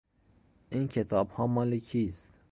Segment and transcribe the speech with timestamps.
[0.71, 2.37] این کتابها مال کیست؟